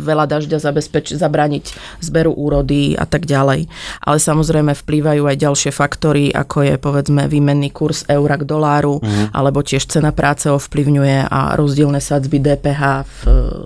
veľa 0.06 0.30
dažďa 0.30 0.62
zabezpeč- 0.62 1.16
zabrániť 1.18 1.74
zberu 2.04 2.34
úrody 2.36 2.94
a 2.94 3.08
tak 3.08 3.26
ďalej. 3.26 3.66
Ale 4.04 4.18
samozrejme 4.22 4.78
vplývajú 4.78 5.24
aj 5.26 5.38
ďalšie 5.40 5.72
faktory, 5.74 6.30
ako 6.30 6.68
je 6.68 6.76
povedzme 6.78 7.26
výmenný 7.26 7.74
kurz 7.74 8.06
eura 8.06 8.38
k 8.38 8.46
doláru, 8.46 9.02
mm. 9.02 9.34
alebo 9.34 9.66
tiež 9.66 9.90
cena 9.90 10.14
práce 10.14 10.52
ovplyvňuje 10.52 11.32
a 11.32 11.58
rozdielne 11.58 11.98
sadzby 11.98 12.38
DPH 12.38 12.82
v, 13.06 13.20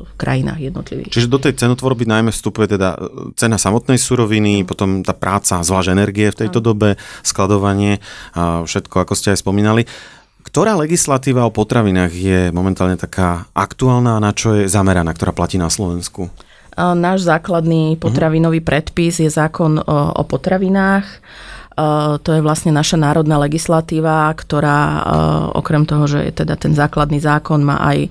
v 0.05 0.11
krajinách 0.15 0.59
jednotlivých. 0.59 1.11
Čiže 1.11 1.27
do 1.27 1.39
tej 1.41 1.59
cenotvorby 1.59 2.07
najmä 2.07 2.31
vstupuje 2.31 2.79
teda 2.79 2.95
e, 2.95 2.99
cena 3.35 3.59
samotnej 3.59 3.99
suroviny, 3.99 4.63
mm. 4.63 4.65
potom 4.67 4.89
tá 5.03 5.11
práca, 5.11 5.59
zvlášť 5.59 5.91
energie 5.91 6.31
v 6.31 6.39
tejto 6.47 6.59
mm. 6.61 6.65
dobe, 6.65 6.89
skladovanie 7.25 7.99
a 8.35 8.63
všetko, 8.63 8.95
ako 9.03 9.13
ste 9.17 9.35
aj 9.35 9.43
spomínali. 9.43 9.83
Ktorá 10.39 10.73
legislatíva 10.79 11.45
o 11.45 11.51
potravinách 11.53 12.11
je 12.15 12.39
momentálne 12.55 12.95
taká 12.95 13.45
aktuálna 13.53 14.17
a 14.17 14.23
na 14.23 14.31
čo 14.31 14.55
je 14.55 14.71
zameraná, 14.71 15.11
ktorá 15.11 15.35
platí 15.35 15.59
na 15.59 15.67
Slovensku? 15.67 16.31
Náš 16.79 17.27
základný 17.27 17.99
potravinový 17.99 18.63
predpis 18.63 19.19
je 19.19 19.27
zákon 19.27 19.83
o 19.83 20.23
potravinách 20.23 21.03
to 22.19 22.29
je 22.35 22.41
vlastne 22.43 22.75
naša 22.75 22.99
národná 22.99 23.39
legislatíva, 23.39 24.27
ktorá 24.35 24.79
eh, 24.79 25.01
okrem 25.55 25.87
toho, 25.87 26.05
že 26.05 26.19
je 26.27 26.33
teda 26.43 26.59
ten 26.59 26.75
základný 26.75 27.23
zákon, 27.23 27.63
má 27.63 27.79
aj 27.79 27.97
eh, 28.05 28.09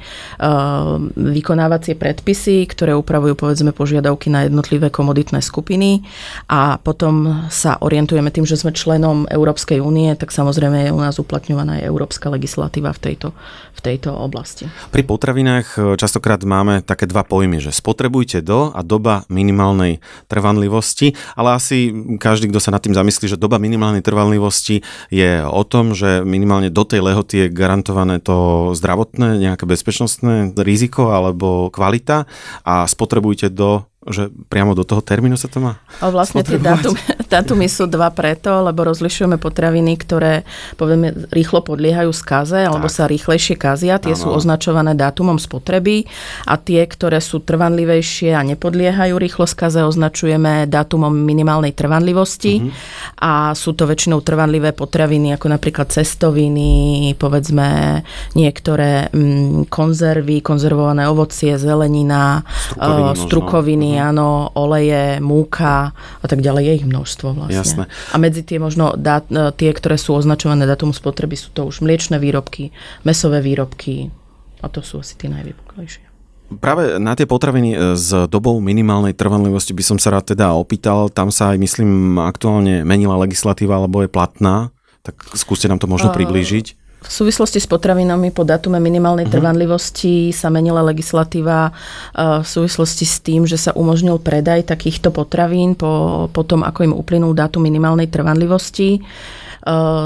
vykonávacie 1.14 1.98
predpisy, 1.98 2.64
ktoré 2.70 2.96
upravujú 2.96 3.36
povedzme 3.36 3.76
požiadavky 3.76 4.32
na 4.32 4.48
jednotlivé 4.48 4.88
komoditné 4.88 5.44
skupiny 5.44 6.00
a 6.48 6.80
potom 6.80 7.46
sa 7.52 7.76
orientujeme 7.78 8.32
tým, 8.32 8.48
že 8.48 8.56
sme 8.56 8.72
členom 8.72 9.28
Európskej 9.28 9.84
únie, 9.84 10.16
tak 10.16 10.32
samozrejme 10.32 10.88
je 10.88 10.94
u 10.94 11.00
nás 11.00 11.20
uplatňovaná 11.20 11.82
aj 11.82 11.86
európska 11.86 12.32
legislatíva 12.32 12.96
v 12.96 13.00
tejto, 13.12 13.28
v 13.76 13.80
tejto 13.84 14.14
oblasti. 14.16 14.70
Pri 14.88 15.04
potravinách 15.04 15.98
častokrát 16.00 16.40
máme 16.42 16.80
také 16.80 17.04
dva 17.04 17.26
pojmy, 17.26 17.60
že 17.60 17.74
spotrebujte 17.74 18.40
do 18.40 18.72
a 18.72 18.80
doba 18.80 19.28
minimálnej 19.28 20.00
trvanlivosti, 20.30 21.12
ale 21.36 21.58
asi 21.58 21.92
každý, 22.16 22.48
kto 22.48 22.62
sa 22.62 22.72
nad 22.72 22.80
tým 22.80 22.96
zamyslí, 22.96 23.28
že 23.28 23.38
doba 23.38 23.57
minimálnej 23.58 24.02
trvanlivosti 24.02 24.80
je 25.12 25.42
o 25.44 25.62
tom, 25.66 25.92
že 25.92 26.24
minimálne 26.24 26.70
do 26.70 26.82
tej 26.86 27.04
lehoty 27.04 27.46
je 27.46 27.54
garantované 27.54 28.18
to 28.22 28.70
zdravotné, 28.74 29.38
nejaké 29.38 29.66
bezpečnostné 29.66 30.56
riziko 30.58 31.12
alebo 31.12 31.68
kvalita 31.68 32.24
a 32.64 32.86
spotrebujte 32.86 33.50
do 33.52 33.86
že 34.10 34.32
priamo 34.48 34.72
do 34.72 34.84
toho 34.84 35.04
termínu 35.04 35.36
sa 35.36 35.48
to 35.48 35.60
má 35.60 35.80
A 36.00 36.08
vlastne 36.08 36.40
tie 36.40 36.56
dátumy, 36.56 37.00
dátumy 37.34 37.66
sú 37.68 37.84
dva 37.84 38.08
preto, 38.12 38.64
lebo 38.64 38.88
rozlišujeme 38.88 39.36
potraviny, 39.36 39.92
ktoré 40.00 40.48
povieme 40.80 41.12
rýchlo 41.28 41.60
podliehajú 41.60 42.10
skaze 42.14 42.64
alebo 42.64 42.88
tak. 42.88 42.94
sa 42.94 43.04
rýchlejšie 43.04 43.56
kazia, 43.60 44.00
tie 44.00 44.16
ano. 44.16 44.20
sú 44.20 44.28
označované 44.32 44.96
dátumom 44.96 45.36
spotreby 45.36 46.08
a 46.48 46.56
tie, 46.56 46.84
ktoré 46.88 47.20
sú 47.20 47.44
trvanlivejšie 47.44 48.32
a 48.32 48.40
nepodliehajú 48.44 49.14
rýchlo 49.20 49.44
skaze, 49.44 49.84
označujeme 49.84 50.64
dátumom 50.66 51.12
minimálnej 51.12 51.76
trvanlivosti 51.76 52.64
uh-huh. 52.64 52.72
a 53.20 53.32
sú 53.52 53.76
to 53.76 53.84
väčšinou 53.84 54.24
trvanlivé 54.24 54.72
potraviny, 54.72 55.36
ako 55.36 55.52
napríklad 55.52 55.92
cestoviny, 55.92 57.12
povedzme 57.18 58.00
niektoré 58.32 59.12
mm, 59.12 59.68
konzervy, 59.68 60.40
konzervované 60.40 61.10
ovocie, 61.10 61.58
zelenina, 61.58 62.46
strukoviny, 62.72 63.12
uh, 63.12 63.18
strukoviny 63.18 63.90
áno, 63.98 64.54
oleje, 64.54 65.18
múka 65.18 65.92
a 65.94 66.26
tak 66.26 66.40
ďalej, 66.40 66.62
je 66.64 66.72
ich 66.82 66.86
množstvo 66.86 67.28
vlastne. 67.34 67.58
Jasné. 67.58 67.84
A 68.14 68.16
medzi 68.16 68.46
tie 68.46 68.62
možno 68.62 68.94
dá, 68.94 69.20
e, 69.26 69.50
tie, 69.52 69.70
ktoré 69.74 69.98
sú 69.98 70.14
označované 70.14 70.64
datum 70.64 70.94
spotreby, 70.94 71.34
sú 71.34 71.50
to 71.50 71.66
už 71.66 71.82
mliečne 71.82 72.16
výrobky, 72.22 72.70
mesové 73.02 73.42
výrobky 73.42 74.14
a 74.62 74.66
to 74.70 74.80
sú 74.80 75.02
asi 75.02 75.18
tie 75.18 75.28
najvýbuklejšie. 75.28 76.08
Práve 76.48 76.96
na 76.96 77.12
tie 77.12 77.28
potraviny 77.28 77.76
e, 77.76 77.78
s 77.92 78.08
dobou 78.32 78.56
minimálnej 78.64 79.12
trvanlivosti 79.12 79.76
by 79.76 79.84
som 79.84 79.98
sa 80.00 80.16
rád 80.16 80.32
teda 80.32 80.56
opýtal. 80.56 81.12
Tam 81.12 81.28
sa 81.28 81.52
aj, 81.52 81.60
myslím, 81.60 82.16
aktuálne 82.16 82.88
menila 82.88 83.20
legislatíva 83.20 83.76
alebo 83.76 84.00
je 84.00 84.08
platná. 84.08 84.72
Tak 85.04 85.36
skúste 85.36 85.68
nám 85.68 85.76
to 85.76 85.84
možno 85.84 86.08
priblížiť. 86.08 86.87
V 86.98 87.06
súvislosti 87.06 87.62
s 87.62 87.70
potravinami 87.70 88.34
po 88.34 88.42
datume 88.42 88.82
minimálnej 88.82 89.30
uh-huh. 89.30 89.38
trvanlivosti 89.38 90.34
sa 90.34 90.50
menila 90.50 90.82
legislatíva 90.82 91.70
uh, 91.70 92.42
v 92.42 92.46
súvislosti 92.46 93.06
s 93.06 93.22
tým, 93.22 93.46
že 93.46 93.54
sa 93.54 93.70
umožnil 93.70 94.18
predaj 94.18 94.66
takýchto 94.66 95.14
potravín 95.14 95.78
po, 95.78 96.26
po 96.34 96.42
tom, 96.42 96.66
ako 96.66 96.90
im 96.90 96.94
uplynul 96.94 97.38
dátum 97.38 97.62
minimálnej 97.62 98.10
trvanlivosti. 98.10 98.98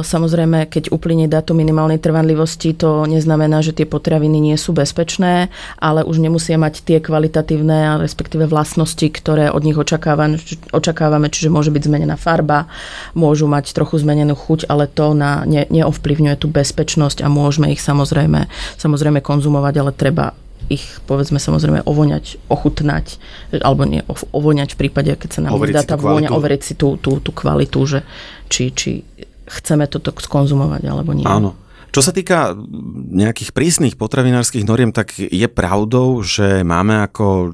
Samozrejme, 0.02 0.66
keď 0.66 0.90
uplynie 0.90 1.30
dátum 1.30 1.54
minimálnej 1.54 2.02
trvanlivosti, 2.02 2.74
to 2.74 3.06
neznamená, 3.06 3.62
že 3.62 3.70
tie 3.70 3.86
potraviny 3.86 4.42
nie 4.42 4.58
sú 4.58 4.74
bezpečné, 4.74 5.54
ale 5.78 6.02
už 6.02 6.18
nemusia 6.18 6.58
mať 6.58 6.82
tie 6.82 6.98
kvalitatívne, 6.98 8.02
respektíve 8.02 8.50
vlastnosti, 8.50 9.06
ktoré 9.06 9.54
od 9.54 9.62
nich 9.62 9.78
očakávame, 9.78 11.28
čiže 11.30 11.54
môže 11.54 11.70
byť 11.70 11.82
zmenená 11.86 12.18
farba, 12.18 12.66
môžu 13.14 13.46
mať 13.46 13.70
trochu 13.70 14.02
zmenenú 14.02 14.34
chuť, 14.34 14.66
ale 14.66 14.90
to 14.90 15.14
na, 15.14 15.46
ne, 15.46 15.62
neovplyvňuje 15.70 16.42
tú 16.42 16.50
bezpečnosť 16.50 17.22
a 17.22 17.30
môžeme 17.30 17.70
ich 17.70 17.78
samozrejme, 17.78 18.50
samozrejme 18.82 19.22
konzumovať, 19.22 19.74
ale 19.78 19.94
treba 19.94 20.34
ich 20.66 20.98
povedzme 21.06 21.38
samozrejme 21.38 21.86
ovoňať, 21.86 22.38
ochutnať, 22.50 23.18
alebo 23.62 23.86
nie, 23.86 24.02
ovoňať 24.34 24.74
v 24.74 24.80
prípade, 24.86 25.10
keď 25.14 25.30
sa 25.30 25.40
nám 25.46 25.58
dá 25.70 25.86
tá 25.86 25.94
vôňa, 25.94 26.34
overiť 26.34 26.62
si 26.62 26.74
tú, 26.74 26.98
tú, 26.98 27.18
tú 27.18 27.30
kvalitu, 27.30 27.78
že 27.86 27.98
či, 28.50 28.70
či 28.74 29.02
chceme 29.46 29.88
toto 29.90 30.12
skonzumovať 30.14 30.82
alebo 30.86 31.12
nie. 31.16 31.26
Áno. 31.26 31.58
Čo 31.92 32.00
sa 32.00 32.16
týka 32.16 32.56
nejakých 33.12 33.52
prísnych 33.52 34.00
potravinárskych 34.00 34.64
noriem, 34.64 34.96
tak 34.96 35.12
je 35.20 35.44
pravdou, 35.44 36.24
že 36.24 36.64
máme 36.64 37.04
ako 37.04 37.52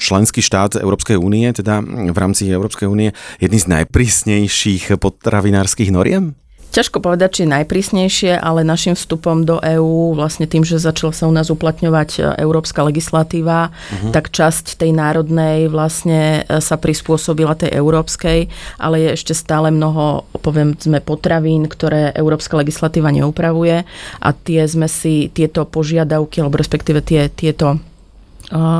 členský 0.00 0.40
štát 0.40 0.80
Európskej 0.80 1.20
únie, 1.20 1.52
teda 1.52 1.84
v 1.84 2.16
rámci 2.16 2.48
Európskej 2.48 2.88
únie, 2.88 3.12
jedný 3.44 3.60
z 3.60 3.68
najprísnejších 3.68 4.96
potravinárskych 4.96 5.92
noriem? 5.92 6.32
Ťažko 6.74 6.98
povedať, 6.98 7.30
či 7.38 7.42
najprísnejšie, 7.46 8.34
ale 8.34 8.66
našim 8.66 8.98
vstupom 8.98 9.46
do 9.46 9.62
EÚ, 9.62 10.18
vlastne 10.18 10.50
tým, 10.50 10.66
že 10.66 10.82
začala 10.82 11.14
sa 11.14 11.30
u 11.30 11.32
nás 11.32 11.46
uplatňovať 11.46 12.10
e, 12.18 12.20
európska 12.42 12.82
legislatíva, 12.82 13.70
uh-huh. 13.70 14.10
tak 14.10 14.34
časť 14.34 14.82
tej 14.82 14.90
národnej 14.90 15.70
vlastne 15.70 16.42
e, 16.42 16.58
sa 16.58 16.74
prispôsobila 16.74 17.54
tej 17.54 17.78
európskej, 17.78 18.50
ale 18.82 19.06
je 19.06 19.08
ešte 19.14 19.38
stále 19.38 19.70
mnoho, 19.70 20.26
poviem, 20.42 20.74
sme 20.74 20.98
potravín, 20.98 21.70
ktoré 21.70 22.10
európska 22.10 22.58
legislatíva 22.58 23.14
neupravuje 23.14 23.86
a 24.18 24.28
tie 24.34 24.66
sme 24.66 24.90
si, 24.90 25.30
tieto 25.30 25.70
požiadavky, 25.70 26.42
alebo 26.42 26.58
respektíve 26.58 27.06
tie, 27.06 27.30
tieto 27.30 27.78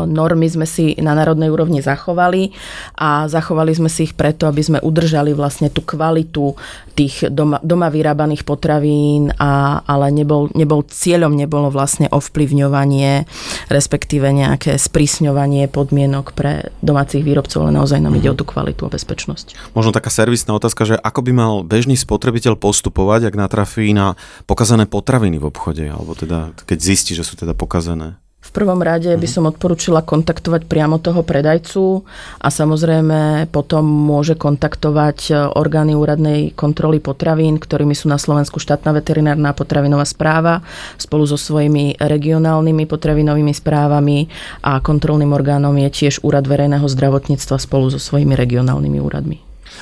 normy 0.06 0.46
sme 0.46 0.64
si 0.64 0.94
na 1.02 1.12
národnej 1.18 1.50
úrovni 1.50 1.82
zachovali 1.82 2.54
a 2.94 3.26
zachovali 3.26 3.74
sme 3.74 3.90
si 3.90 4.06
ich 4.06 4.14
preto, 4.14 4.46
aby 4.46 4.62
sme 4.62 4.78
udržali 4.78 5.34
vlastne 5.34 5.68
tú 5.68 5.82
kvalitu 5.82 6.54
tých 6.94 7.26
doma, 7.26 7.58
doma 7.60 7.90
vyrábaných 7.90 8.46
potravín, 8.46 9.34
a, 9.34 9.82
ale 9.82 10.14
nebol, 10.14 10.48
nebol 10.54 10.86
cieľom 10.86 11.34
nebolo 11.34 11.68
vlastne 11.74 12.06
ovplyvňovanie, 12.08 13.26
respektíve 13.68 14.30
nejaké 14.30 14.78
sprísňovanie 14.78 15.66
podmienok 15.66 16.38
pre 16.38 16.70
domácich 16.80 17.26
výrobcov, 17.26 17.66
ale 17.66 17.74
naozaj 17.74 17.98
nám 17.98 18.14
mm-hmm. 18.14 18.22
ide 18.22 18.32
o 18.32 18.38
tú 18.38 18.46
kvalitu 18.46 18.86
a 18.86 18.92
bezpečnosť. 18.94 19.74
Možno 19.74 19.90
taká 19.90 20.08
servisná 20.08 20.54
otázka, 20.54 20.86
že 20.86 20.96
ako 20.96 21.20
by 21.26 21.32
mal 21.34 21.52
bežný 21.66 21.98
spotrebiteľ 21.98 22.54
postupovať, 22.54 23.28
ak 23.28 23.34
natrafí 23.34 23.90
na 23.90 24.14
pokazané 24.46 24.86
potraviny 24.86 25.42
v 25.42 25.48
obchode, 25.50 25.84
alebo 25.90 26.14
teda 26.14 26.54
keď 26.62 26.78
zistí, 26.78 27.18
že 27.18 27.26
sú 27.26 27.34
teda 27.34 27.58
pokazané? 27.58 28.22
V 28.44 28.50
prvom 28.52 28.84
rade 28.84 29.08
by 29.08 29.24
mhm. 29.24 29.34
som 29.34 29.48
odporúčila 29.48 30.04
kontaktovať 30.04 30.68
priamo 30.68 31.00
toho 31.00 31.24
predajcu 31.24 32.04
a 32.44 32.48
samozrejme 32.52 33.48
potom 33.48 33.82
môže 33.82 34.36
kontaktovať 34.36 35.18
e, 35.28 35.32
orgány 35.56 35.96
úradnej 35.96 36.52
kontroly 36.52 37.00
potravín, 37.00 37.56
ktorými 37.56 37.96
sú 37.96 38.12
na 38.12 38.20
Slovensku 38.20 38.60
štátna 38.60 38.92
veterinárna 38.92 39.56
potravinová 39.56 40.04
správa 40.04 40.60
spolu 41.00 41.24
so 41.24 41.40
svojimi 41.40 41.96
regionálnymi 41.96 42.84
potravinovými 42.84 43.56
správami 43.56 44.28
a 44.60 44.78
kontrolným 44.84 45.32
orgánom 45.32 45.72
je 45.88 46.04
tiež 46.04 46.20
úrad 46.20 46.44
verejného 46.44 46.84
zdravotníctva 46.84 47.56
spolu 47.56 47.88
so 47.88 47.98
svojimi 47.98 48.36
regionálnymi 48.36 48.98
úradmi. 49.00 49.38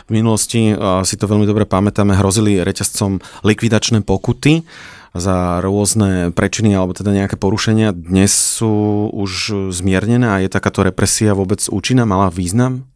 V 0.08 0.10
minulosti, 0.10 0.72
si 1.04 1.14
to 1.20 1.28
veľmi 1.28 1.44
dobre 1.44 1.68
pamätáme, 1.68 2.16
hrozili 2.16 2.64
reťazcom 2.64 3.20
likvidačné 3.44 4.00
pokuty 4.00 4.64
za 5.12 5.60
rôzne 5.60 6.32
prečiny 6.32 6.72
alebo 6.76 6.96
teda 6.96 7.12
nejaké 7.12 7.36
porušenia 7.36 7.92
dnes 7.92 8.32
sú 8.32 9.08
už 9.12 9.72
zmiernené 9.72 10.28
a 10.28 10.40
je 10.40 10.48
takáto 10.48 10.84
represia 10.84 11.36
vôbec 11.36 11.60
účinná, 11.68 12.08
mala 12.08 12.32
význam? 12.32 12.91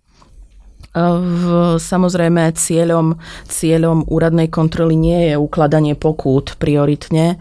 Samozrejme, 1.77 2.57
cieľom, 2.57 3.21
cieľom 3.45 4.09
úradnej 4.09 4.49
kontroly 4.49 4.97
nie 4.97 5.29
je 5.29 5.35
ukladanie 5.37 5.93
pokút 5.93 6.57
prioritne. 6.57 7.37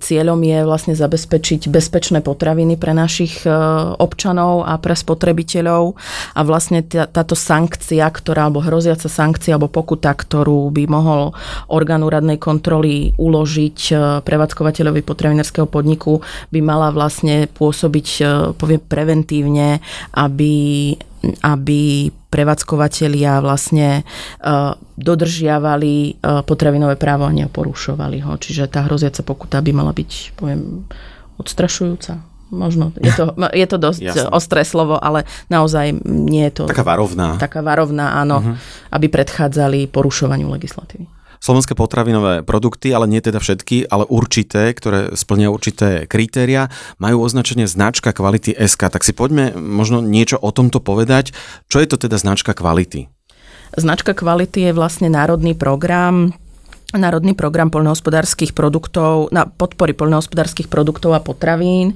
Cieľom 0.00 0.40
je 0.40 0.58
vlastne 0.64 0.96
zabezpečiť 0.96 1.68
bezpečné 1.68 2.24
potraviny 2.24 2.80
pre 2.80 2.96
našich 2.96 3.44
občanov 4.00 4.64
a 4.64 4.80
pre 4.80 4.96
spotrebiteľov 4.96 5.92
a 6.32 6.40
vlastne 6.40 6.80
táto 6.88 7.36
sankcia, 7.36 8.08
ktorá, 8.08 8.48
alebo 8.48 8.64
hroziaca 8.64 9.12
sankcia 9.12 9.60
alebo 9.60 9.68
pokuta, 9.68 10.16
ktorú 10.16 10.72
by 10.72 10.88
mohol 10.88 11.36
orgán 11.68 12.00
úradnej 12.00 12.40
kontroly 12.40 13.12
uložiť 13.20 13.92
prevádzkovateľovi 14.24 15.04
potravinárskeho 15.04 15.68
podniku, 15.68 16.24
by 16.48 16.60
mala 16.64 16.88
vlastne 16.88 17.52
pôsobiť, 17.52 18.08
poviem, 18.56 18.80
preventívne, 18.80 19.84
aby 20.16 20.96
aby 21.42 22.10
prevádzkovateľia 22.32 23.38
vlastne 23.44 24.02
uh, 24.02 24.74
dodržiavali 24.98 26.18
uh, 26.18 26.42
potravinové 26.42 26.98
právo 26.98 27.28
a 27.28 27.32
neporušovali 27.32 28.24
ho. 28.26 28.34
Čiže 28.34 28.72
tá 28.72 28.88
hroziaca 28.88 29.22
pokuta 29.22 29.62
by 29.62 29.70
mala 29.70 29.92
byť, 29.94 30.34
poviem, 30.34 30.88
odstrašujúca. 31.38 32.24
Možno, 32.52 32.92
je 33.00 33.12
to, 33.16 33.32
je 33.62 33.66
to 33.68 33.76
dosť 33.80 34.00
Jasne. 34.02 34.28
ostré 34.34 34.62
slovo, 34.66 35.00
ale 35.00 35.24
naozaj 35.48 35.94
nie 36.04 36.44
je 36.50 36.62
to... 36.62 36.62
Taká 36.68 36.84
varovná. 36.84 37.40
Taká 37.40 37.64
varovná, 37.64 38.18
áno, 38.18 38.42
uh-huh. 38.42 38.56
aby 38.92 39.06
predchádzali 39.08 39.88
porušovaniu 39.88 40.50
legislatívy 40.52 41.21
slovenské 41.42 41.74
potravinové 41.74 42.46
produkty, 42.46 42.94
ale 42.94 43.10
nie 43.10 43.18
teda 43.18 43.42
všetky, 43.42 43.90
ale 43.90 44.06
určité, 44.06 44.70
ktoré 44.70 45.18
splnia 45.18 45.50
určité 45.50 46.06
kritéria, 46.06 46.70
majú 47.02 47.26
označenie 47.26 47.66
značka 47.66 48.14
kvality 48.14 48.54
SK. 48.54 48.94
Tak 48.94 49.02
si 49.02 49.10
poďme 49.10 49.50
možno 49.58 49.98
niečo 49.98 50.38
o 50.38 50.54
tomto 50.54 50.78
povedať. 50.78 51.34
Čo 51.66 51.82
je 51.82 51.90
to 51.90 51.98
teda 51.98 52.14
značka 52.14 52.54
kvality? 52.54 53.10
Značka 53.74 54.14
kvality 54.14 54.70
je 54.70 54.72
vlastne 54.76 55.08
národný 55.10 55.56
program, 55.56 56.36
Národný 56.92 57.32
program 57.32 57.72
poľnohospodárskych 57.72 58.52
produktov, 58.52 59.32
na 59.32 59.48
podpory 59.48 59.96
poľnohospodárskych 59.96 60.68
produktov 60.68 61.16
a 61.16 61.24
potravín, 61.24 61.92
e, 61.92 61.94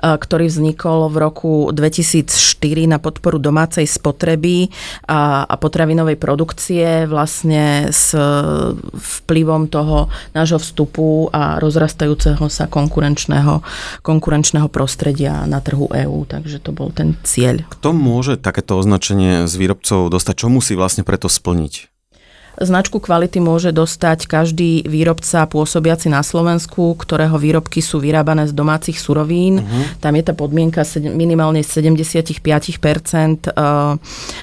ktorý 0.00 0.48
vznikol 0.48 1.12
v 1.12 1.16
roku 1.20 1.52
2004 1.70 2.88
na 2.88 2.98
podporu 2.98 3.36
domácej 3.36 3.84
spotreby 3.84 4.72
a, 5.04 5.44
a 5.44 5.54
potravinovej 5.60 6.16
produkcie 6.16 7.04
vlastne 7.04 7.92
s 7.92 8.16
vplyvom 8.94 9.68
toho 9.68 10.08
nášho 10.32 10.58
vstupu 10.60 11.28
a 11.32 11.60
rozrastajúceho 11.60 12.48
sa 12.48 12.66
konkurenčného, 12.66 13.60
konkurenčného 14.00 14.68
prostredia 14.72 15.44
na 15.44 15.60
trhu 15.60 15.88
EÚ. 15.92 16.24
Takže 16.28 16.58
to 16.62 16.70
bol 16.72 16.88
ten 16.92 17.16
cieľ. 17.24 17.64
Kto 17.68 17.92
môže 17.92 18.40
takéto 18.40 18.78
označenie 18.80 19.44
z 19.44 19.54
výrobcov 19.56 20.08
dostať? 20.08 20.34
Čo 20.34 20.48
musí 20.48 20.72
vlastne 20.78 21.04
preto 21.04 21.26
splniť? 21.28 21.97
Značku 22.58 22.98
kvality 22.98 23.38
môže 23.38 23.70
dostať 23.70 24.26
každý 24.26 24.82
výrobca 24.82 25.46
pôsobiaci 25.46 26.10
na 26.10 26.26
Slovensku, 26.26 26.98
ktorého 26.98 27.38
výrobky 27.38 27.78
sú 27.78 28.02
vyrábané 28.02 28.50
z 28.50 28.52
domácich 28.54 28.98
surovín. 28.98 29.62
Uh-huh. 29.62 29.86
Tam 30.02 30.18
je 30.18 30.26
tá 30.26 30.34
podmienka 30.34 30.82
minimálne 31.14 31.62
75 31.62 32.42
e, 32.42 33.38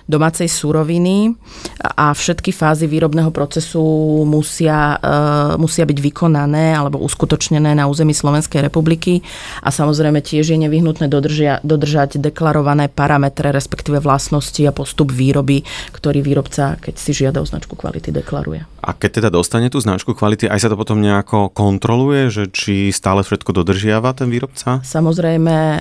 domácej 0.07 0.48
suroviny 0.48 1.36
a 1.84 2.15
všetky 2.15 2.55
fázy 2.55 2.88
výrobného 2.88 3.36
procesu 3.36 3.84
musia, 4.24 4.95
e, 4.95 5.60
musia 5.60 5.84
byť 5.84 6.00
vykonané 6.00 6.72
alebo 6.72 7.03
uskutočnené 7.03 7.75
na 7.75 7.91
území 7.91 8.15
Slovenskej 8.15 8.63
republiky 8.63 9.27
a 9.60 9.75
samozrejme 9.75 10.24
tiež 10.24 10.55
je 10.55 10.57
nevyhnutné 10.63 11.12
dodržia, 11.12 11.60
dodržať 11.67 12.24
deklarované 12.24 12.88
parametre, 12.88 13.51
respektíve 13.51 14.00
vlastnosti 14.00 14.63
a 14.63 14.72
postup 14.72 15.12
výroby, 15.12 15.67
ktorý 15.91 16.24
výrobca, 16.24 16.79
keď 16.79 16.95
si 16.95 17.12
žiada 17.12 17.43
o 17.43 17.48
značku 17.48 17.75
kvality 17.75 18.04
kvality 18.05 18.12
deklaruje. 18.13 18.62
A 18.85 18.93
keď 18.93 19.09
teda 19.21 19.29
dostane 19.33 19.74
tú 19.74 19.81
značku 19.81 20.13
kvality, 20.13 20.45
aj 20.45 20.62
sa 20.62 20.69
to 20.69 20.77
potom 20.77 21.01
nejako 21.01 21.50
kontroluje, 21.50 22.29
že 22.29 22.43
či 22.53 22.93
stále 22.93 23.25
všetko 23.25 23.50
dodržiava 23.50 24.13
ten 24.13 24.29
výrobca? 24.29 24.85
Samozrejme, 24.85 25.57
e, 25.57 25.79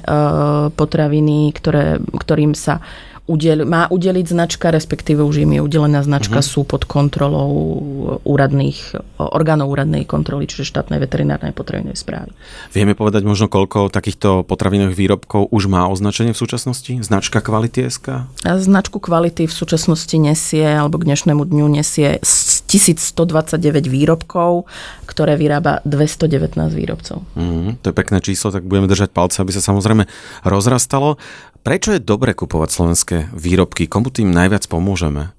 potraviny, 0.72 1.52
ktoré, 1.52 2.00
ktorým 2.00 2.56
sa 2.56 2.80
udel, 3.24 3.64
má 3.64 3.88
udeliť 3.88 4.26
značka, 4.28 4.68
respektíve 4.68 5.24
už 5.24 5.48
im 5.48 5.56
je 5.56 5.60
udelená 5.64 6.04
značka, 6.04 6.44
uh-huh. 6.44 6.52
sú 6.52 6.60
pod 6.68 6.84
kontrolou 6.84 7.80
úradných, 8.20 9.00
orgánov 9.16 9.72
úradnej 9.72 10.04
kontroly, 10.04 10.44
čiže 10.44 10.68
štátnej 10.68 11.00
veterinárnej 11.00 11.56
potravinovej 11.56 11.96
správy. 11.96 12.30
Vieme 12.76 12.92
povedať 12.92 13.24
možno, 13.24 13.48
koľko 13.48 13.88
takýchto 13.88 14.44
potravinových 14.44 14.98
výrobkov 14.98 15.48
už 15.48 15.72
má 15.72 15.88
označenie 15.88 16.36
v 16.36 16.40
súčasnosti? 16.40 17.00
Značka 17.00 17.40
kvality 17.40 17.88
SK? 17.88 18.28
Značku 18.44 19.00
kvality 19.00 19.48
v 19.48 19.54
súčasnosti 19.54 20.16
nesie, 20.20 20.68
alebo 20.68 21.00
k 21.00 21.08
dnešnému 21.08 21.48
dňu 21.48 21.66
nesie 21.80 22.20
1129 22.20 23.56
výrobkov, 23.88 24.68
ktoré 25.08 25.40
vyrába 25.40 25.80
219 25.88 26.60
výrobcov. 26.76 27.24
Uh-huh. 27.24 27.72
to 27.80 27.86
je 27.88 27.94
pekné 27.96 28.20
číslo, 28.20 28.52
tak 28.52 28.68
budeme 28.68 28.84
držať 28.84 29.16
palce, 29.16 29.40
aby 29.40 29.56
sa 29.56 29.64
samozrejme 29.64 30.04
rozrastalo. 30.44 31.16
Prečo 31.64 31.96
je 31.96 32.04
dobre 32.04 32.36
kupovať 32.36 32.68
slovenské 32.68 33.16
výrobky? 33.32 33.88
Komu 33.88 34.12
tým 34.12 34.28
najviac 34.28 34.68
pomôžeme? 34.68 35.32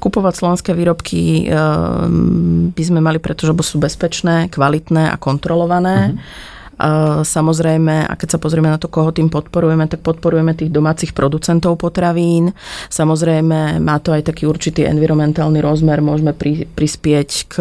kupovať 0.00 0.34
slovenské 0.40 0.72
výrobky 0.72 1.52
by 2.72 2.82
sme 2.84 3.04
mali, 3.04 3.20
pretože 3.20 3.52
sú 3.60 3.76
bezpečné, 3.76 4.48
kvalitné 4.48 5.12
a 5.12 5.20
kontrolované. 5.20 6.16
Uh-huh. 6.16 7.20
Samozrejme, 7.22 8.08
a 8.08 8.12
keď 8.16 8.34
sa 8.34 8.38
pozrieme 8.40 8.72
na 8.72 8.80
to, 8.80 8.88
koho 8.88 9.12
tým 9.12 9.28
podporujeme, 9.28 9.84
tak 9.84 10.00
podporujeme 10.00 10.56
tých 10.56 10.72
domácich 10.72 11.12
producentov 11.12 11.76
potravín. 11.76 12.56
Samozrejme, 12.88 13.84
má 13.84 13.96
to 14.00 14.16
aj 14.16 14.32
taký 14.32 14.48
určitý 14.48 14.88
environmentálny 14.88 15.60
rozmer. 15.60 16.00
Môžeme 16.00 16.32
pri, 16.32 16.64
prispieť 16.72 17.28
k 17.52 17.54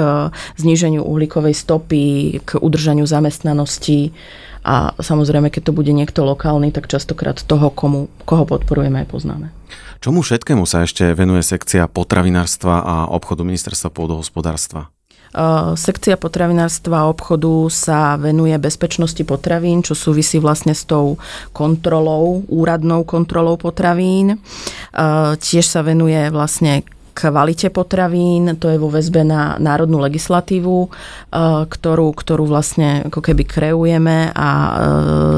zníženiu 0.56 1.04
uhlíkovej 1.04 1.54
stopy, 1.54 2.40
k 2.48 2.64
udržaniu 2.64 3.04
zamestnanosti 3.04 4.16
a 4.64 4.96
samozrejme, 4.98 5.52
keď 5.52 5.70
to 5.70 5.74
bude 5.76 5.92
niekto 5.92 6.24
lokálny, 6.24 6.72
tak 6.72 6.88
častokrát 6.88 7.44
toho, 7.44 7.70
komu, 7.70 8.08
koho 8.24 8.48
podporujeme, 8.48 9.04
aj 9.04 9.08
poznáme. 9.12 9.48
Čomu 10.00 10.20
všetkému 10.24 10.68
sa 10.68 10.84
ešte 10.84 11.16
venuje 11.16 11.44
sekcia 11.44 11.88
potravinárstva 11.88 12.84
a 12.84 12.96
obchodu 13.12 13.44
ministerstva 13.48 13.92
pôdohospodárstva? 13.92 14.92
Sekcia 15.74 16.14
potravinárstva 16.14 17.04
a 17.04 17.10
obchodu 17.10 17.66
sa 17.74 18.22
venuje 18.22 18.54
bezpečnosti 18.62 19.18
potravín, 19.26 19.82
čo 19.82 19.98
súvisí 19.98 20.38
vlastne 20.38 20.78
s 20.78 20.86
tou 20.86 21.18
kontrolou, 21.50 22.46
úradnou 22.46 23.02
kontrolou 23.02 23.58
potravín. 23.58 24.38
Tiež 25.40 25.66
sa 25.66 25.82
venuje 25.82 26.30
vlastne 26.30 26.86
kvalite 27.14 27.70
potravín, 27.70 28.58
to 28.58 28.68
je 28.74 28.82
vo 28.82 28.90
väzbe 28.90 29.22
na 29.22 29.56
národnú 29.62 30.02
legislatívu, 30.02 30.78
e, 30.84 30.90
ktorú, 31.70 32.10
ktorú 32.12 32.50
vlastne 32.50 33.08
ako 33.08 33.22
keby 33.22 33.44
kreujeme 33.46 34.34
a 34.34 34.50
e, 34.50 34.72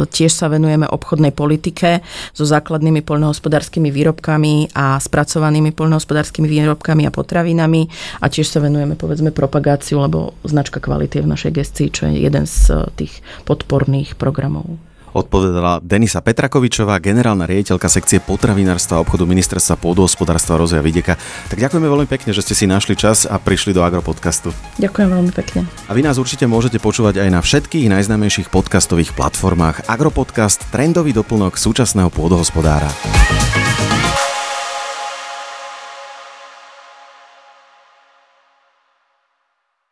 tiež 0.08 0.32
sa 0.32 0.48
venujeme 0.48 0.88
obchodnej 0.88 1.36
politike 1.36 2.00
so 2.32 2.48
základnými 2.48 3.04
poľnohospodárskymi 3.04 3.92
výrobkami 3.92 4.72
a 4.72 4.98
spracovanými 4.98 5.76
poľnohospodárskymi 5.76 6.48
výrobkami 6.48 7.04
a 7.06 7.14
potravinami 7.14 7.92
a 8.24 8.26
tiež 8.32 8.48
sa 8.48 8.64
venujeme 8.64 8.96
povedzme 8.96 9.36
propagáciu, 9.36 10.00
lebo 10.00 10.34
značka 10.48 10.80
kvality 10.80 11.20
je 11.20 11.26
v 11.28 11.32
našej 11.36 11.52
gestii, 11.52 11.90
čo 11.92 12.08
je 12.08 12.24
jeden 12.24 12.48
z 12.48 12.88
tých 12.96 13.20
podporných 13.44 14.16
programov 14.16 14.80
odpovedala 15.16 15.80
Denisa 15.80 16.20
Petrakovičová, 16.20 17.00
generálna 17.00 17.48
riaditeľka 17.48 17.88
sekcie 17.88 18.20
potravinárstva 18.20 19.00
a 19.00 19.04
obchodu 19.08 19.24
ministerstva 19.24 19.80
pôdohospodárstva 19.80 20.60
a 20.60 20.62
rozvoja 20.68 20.84
vidieka. 20.84 21.16
Tak 21.48 21.56
ďakujeme 21.56 21.88
veľmi 21.88 22.08
pekne, 22.12 22.36
že 22.36 22.44
ste 22.44 22.52
si 22.52 22.68
našli 22.68 23.00
čas 23.00 23.24
a 23.24 23.40
prišli 23.40 23.72
do 23.72 23.80
Agropodcastu. 23.88 24.52
Ďakujem 24.76 25.08
veľmi 25.08 25.32
pekne. 25.32 25.64
A 25.88 25.96
vy 25.96 26.04
nás 26.04 26.20
určite 26.20 26.44
môžete 26.44 26.84
počúvať 26.84 27.24
aj 27.24 27.30
na 27.32 27.40
všetkých 27.40 27.88
najznámejších 27.88 28.52
podcastových 28.52 29.16
platformách. 29.16 29.88
Agropodcast, 29.88 30.68
trendový 30.76 31.16
doplnok 31.16 31.56
súčasného 31.56 32.12
pôdohospodára. 32.12 32.92